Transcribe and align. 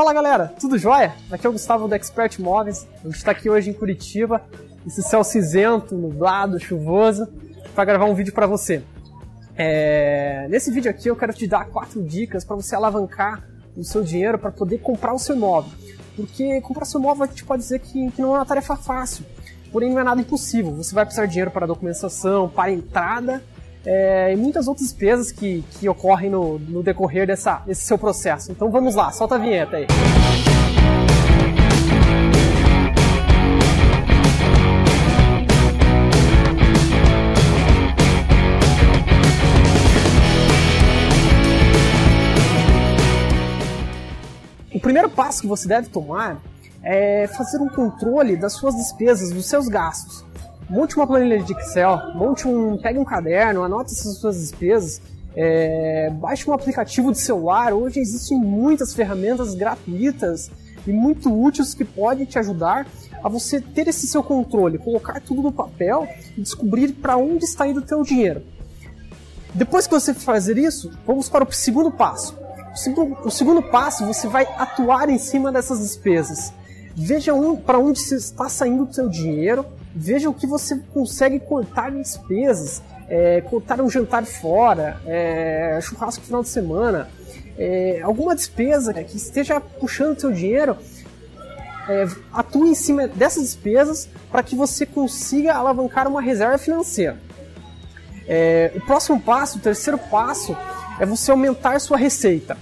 Fala 0.00 0.14
galera, 0.14 0.54
tudo 0.58 0.78
jóia? 0.78 1.14
Aqui 1.30 1.46
é 1.46 1.50
o 1.50 1.52
Gustavo 1.52 1.86
do 1.86 1.94
Expert 1.94 2.40
Móveis. 2.40 2.88
A 3.00 3.06
gente 3.06 3.16
está 3.16 3.32
aqui 3.32 3.50
hoje 3.50 3.68
em 3.68 3.74
Curitiba, 3.74 4.40
esse 4.86 5.02
céu 5.02 5.22
cinzento, 5.22 5.94
nublado, 5.94 6.58
chuvoso, 6.58 7.28
para 7.74 7.84
gravar 7.84 8.06
um 8.06 8.14
vídeo 8.14 8.32
para 8.32 8.46
você. 8.46 8.82
É... 9.54 10.46
Nesse 10.48 10.72
vídeo 10.72 10.90
aqui 10.90 11.08
eu 11.08 11.16
quero 11.16 11.34
te 11.34 11.46
dar 11.46 11.66
quatro 11.66 12.02
dicas 12.02 12.46
para 12.46 12.56
você 12.56 12.74
alavancar 12.74 13.46
o 13.76 13.84
seu 13.84 14.02
dinheiro 14.02 14.38
para 14.38 14.50
poder 14.50 14.78
comprar 14.78 15.12
o 15.12 15.18
seu 15.18 15.36
imóvel. 15.36 15.70
Porque 16.16 16.62
comprar 16.62 16.86
seu 16.86 16.98
imóvel 16.98 17.24
a 17.24 17.26
gente 17.26 17.44
pode 17.44 17.60
dizer 17.60 17.80
que, 17.80 18.10
que 18.10 18.22
não 18.22 18.34
é 18.34 18.38
uma 18.38 18.46
tarefa 18.46 18.76
fácil, 18.76 19.26
porém 19.70 19.90
não 19.90 20.00
é 20.00 20.04
nada 20.04 20.22
impossível. 20.22 20.74
Você 20.76 20.94
vai 20.94 21.04
precisar 21.04 21.26
de 21.26 21.32
dinheiro 21.32 21.50
para 21.50 21.66
documentação, 21.66 22.48
para 22.48 22.72
entrada 22.72 23.42
é, 23.84 24.32
e 24.32 24.36
muitas 24.36 24.68
outras 24.68 24.88
despesas 24.88 25.32
que, 25.32 25.64
que 25.72 25.88
ocorrem 25.88 26.30
no, 26.30 26.58
no 26.58 26.82
decorrer 26.82 27.26
dessa, 27.26 27.62
desse 27.66 27.82
seu 27.82 27.98
processo. 27.98 28.52
Então 28.52 28.70
vamos 28.70 28.94
lá, 28.94 29.10
solta 29.12 29.36
a 29.36 29.38
vinheta 29.38 29.76
aí. 29.76 29.86
O 44.74 44.80
primeiro 44.80 45.10
passo 45.10 45.42
que 45.42 45.46
você 45.46 45.68
deve 45.68 45.88
tomar 45.88 46.40
é 46.82 47.26
fazer 47.26 47.58
um 47.58 47.68
controle 47.68 48.36
das 48.36 48.54
suas 48.54 48.74
despesas, 48.74 49.30
dos 49.30 49.46
seus 49.46 49.68
gastos 49.68 50.24
monte 50.70 50.96
uma 50.96 51.06
planilha 51.06 51.42
de 51.42 51.52
Excel, 51.52 52.14
monte 52.14 52.46
um, 52.46 52.78
pegue 52.78 52.98
um 52.98 53.04
caderno, 53.04 53.64
anote 53.64 53.92
essas 53.92 54.16
suas 54.18 54.38
despesas, 54.38 55.02
é, 55.34 56.10
baixe 56.10 56.48
um 56.48 56.54
aplicativo 56.54 57.10
de 57.10 57.18
celular. 57.18 57.74
Hoje 57.74 57.98
existem 57.98 58.38
muitas 58.38 58.94
ferramentas 58.94 59.54
gratuitas 59.54 60.50
e 60.86 60.92
muito 60.92 61.30
úteis 61.30 61.74
que 61.74 61.84
podem 61.84 62.24
te 62.24 62.38
ajudar 62.38 62.86
a 63.22 63.28
você 63.28 63.60
ter 63.60 63.88
esse 63.88 64.06
seu 64.06 64.22
controle, 64.22 64.78
colocar 64.78 65.20
tudo 65.20 65.42
no 65.42 65.52
papel 65.52 66.08
e 66.36 66.40
descobrir 66.40 66.92
para 66.92 67.16
onde 67.16 67.44
está 67.44 67.66
indo 67.66 67.80
o 67.80 67.84
teu 67.84 68.02
dinheiro. 68.02 68.42
Depois 69.52 69.86
que 69.86 69.92
você 69.92 70.14
fazer 70.14 70.56
isso, 70.56 70.92
vamos 71.04 71.28
para 71.28 71.44
o 71.44 71.52
segundo 71.52 71.90
passo. 71.90 72.38
O 72.72 72.76
segundo, 72.76 73.18
o 73.24 73.30
segundo 73.30 73.62
passo, 73.62 74.06
você 74.06 74.28
vai 74.28 74.46
atuar 74.56 75.08
em 75.08 75.18
cima 75.18 75.50
dessas 75.50 75.80
despesas. 75.80 76.52
Veja 76.96 77.32
um, 77.34 77.56
para 77.56 77.78
onde 77.78 78.00
está 78.00 78.48
saindo 78.48 78.84
o 78.84 78.92
seu 78.92 79.08
dinheiro, 79.08 79.64
veja 79.94 80.28
o 80.28 80.34
que 80.34 80.46
você 80.46 80.76
consegue 80.92 81.38
cortar 81.38 81.92
em 81.92 82.02
despesas, 82.02 82.82
é, 83.08 83.40
cortar 83.42 83.80
um 83.80 83.88
jantar 83.88 84.24
fora, 84.24 85.00
é, 85.06 85.78
churrasco 85.82 86.20
no 86.20 86.26
final 86.26 86.42
de 86.42 86.48
semana, 86.48 87.08
é, 87.56 88.00
alguma 88.02 88.34
despesa 88.34 88.92
que 89.04 89.16
esteja 89.16 89.60
puxando 89.60 90.20
seu 90.20 90.32
dinheiro, 90.32 90.76
é, 91.88 92.06
atue 92.32 92.70
em 92.70 92.74
cima 92.74 93.08
dessas 93.08 93.44
despesas 93.44 94.08
para 94.30 94.42
que 94.42 94.54
você 94.54 94.84
consiga 94.84 95.54
alavancar 95.54 96.06
uma 96.06 96.20
reserva 96.20 96.58
financeira. 96.58 97.18
É, 98.28 98.72
o 98.76 98.80
próximo 98.80 99.20
passo, 99.20 99.58
o 99.58 99.60
terceiro 99.60 99.98
passo, 99.98 100.56
é 101.00 101.06
você 101.06 101.30
aumentar 101.30 101.80
sua 101.80 101.96
receita. 101.96 102.56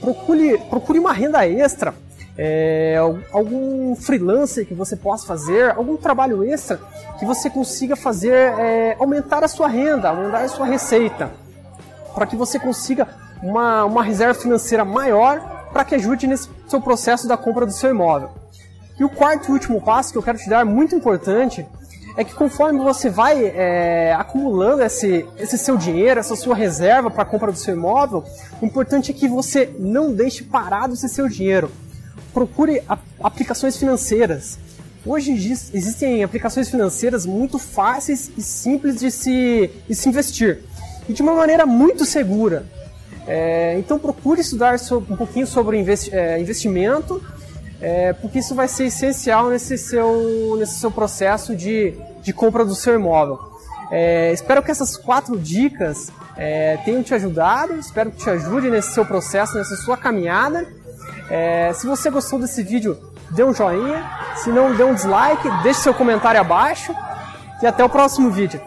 Procure, 0.00 0.58
procure 0.68 0.98
uma 0.98 1.12
renda 1.12 1.46
extra 1.46 1.94
é, 2.40 2.96
algum 3.32 3.96
freelancer 3.96 4.64
que 4.64 4.72
você 4.72 4.94
possa 4.94 5.26
fazer, 5.26 5.76
algum 5.76 5.96
trabalho 5.96 6.44
extra 6.44 6.78
que 7.18 7.26
você 7.26 7.50
consiga 7.50 7.96
fazer 7.96 8.32
é, 8.32 8.96
aumentar 9.00 9.42
a 9.42 9.48
sua 9.48 9.66
renda, 9.66 10.10
aumentar 10.10 10.42
a 10.42 10.48
sua 10.48 10.64
receita, 10.64 11.32
para 12.14 12.26
que 12.26 12.36
você 12.36 12.56
consiga 12.56 13.08
uma, 13.42 13.84
uma 13.84 14.04
reserva 14.04 14.34
financeira 14.34 14.84
maior 14.84 15.40
para 15.72 15.84
que 15.84 15.96
ajude 15.96 16.28
nesse 16.28 16.48
seu 16.68 16.80
processo 16.80 17.26
da 17.26 17.36
compra 17.36 17.66
do 17.66 17.72
seu 17.72 17.90
imóvel. 17.90 18.30
E 18.98 19.04
o 19.04 19.08
quarto 19.08 19.48
e 19.48 19.52
último 19.52 19.80
passo 19.80 20.12
que 20.12 20.18
eu 20.18 20.22
quero 20.22 20.38
te 20.38 20.48
dar, 20.48 20.64
muito 20.64 20.94
importante, 20.94 21.66
é 22.16 22.22
que 22.22 22.34
conforme 22.34 22.78
você 22.78 23.10
vai 23.10 23.44
é, 23.46 24.14
acumulando 24.14 24.82
esse, 24.82 25.26
esse 25.38 25.58
seu 25.58 25.76
dinheiro, 25.76 26.18
essa 26.18 26.36
sua 26.36 26.54
reserva 26.54 27.10
para 27.10 27.22
a 27.22 27.26
compra 27.26 27.50
do 27.50 27.58
seu 27.58 27.74
imóvel, 27.74 28.24
o 28.62 28.66
importante 28.66 29.10
é 29.10 29.14
que 29.14 29.28
você 29.28 29.72
não 29.78 30.12
deixe 30.12 30.44
parado 30.44 30.94
esse 30.94 31.08
seu 31.08 31.28
dinheiro 31.28 31.70
procure 32.32 32.82
aplicações 33.20 33.76
financeiras. 33.76 34.58
Hoje 35.06 35.32
existem 35.32 36.22
aplicações 36.22 36.68
financeiras 36.68 37.24
muito 37.24 37.58
fáceis 37.58 38.30
e 38.36 38.42
simples 38.42 39.00
de 39.00 39.10
se, 39.10 39.70
de 39.88 39.94
se 39.94 40.08
investir 40.08 40.60
e 41.08 41.12
de 41.12 41.22
uma 41.22 41.34
maneira 41.34 41.64
muito 41.64 42.04
segura. 42.04 42.66
É, 43.26 43.76
então 43.78 43.98
procure 43.98 44.40
estudar 44.40 44.76
um 44.92 45.16
pouquinho 45.16 45.46
sobre 45.46 45.78
investi 45.78 46.14
é, 46.14 46.40
investimento, 46.40 47.22
é, 47.80 48.12
porque 48.14 48.38
isso 48.38 48.54
vai 48.54 48.66
ser 48.66 48.86
essencial 48.86 49.50
nesse 49.50 49.78
seu, 49.78 50.56
nesse 50.58 50.78
seu 50.78 50.90
processo 50.90 51.54
de, 51.54 51.94
de 52.22 52.32
compra 52.32 52.64
do 52.64 52.74
seu 52.74 52.94
imóvel. 52.94 53.38
É, 53.90 54.32
espero 54.32 54.62
que 54.62 54.70
essas 54.70 54.96
quatro 54.96 55.38
dicas 55.38 56.10
é, 56.36 56.76
tenham 56.84 57.02
te 57.02 57.14
ajudado, 57.14 57.74
espero 57.74 58.10
que 58.10 58.18
te 58.18 58.30
ajude 58.30 58.70
nesse 58.70 58.92
seu 58.92 59.04
processo, 59.04 59.56
nessa 59.56 59.76
sua 59.76 59.96
caminhada. 59.96 60.66
É, 61.30 61.72
se 61.74 61.86
você 61.86 62.10
gostou 62.10 62.38
desse 62.38 62.62
vídeo, 62.62 62.98
dê 63.30 63.44
um 63.44 63.54
joinha. 63.54 64.04
Se 64.36 64.50
não, 64.50 64.74
dê 64.74 64.84
um 64.84 64.94
dislike, 64.94 65.48
deixe 65.62 65.80
seu 65.80 65.94
comentário 65.94 66.40
abaixo. 66.40 66.94
E 67.62 67.66
até 67.66 67.84
o 67.84 67.88
próximo 67.88 68.30
vídeo. 68.30 68.60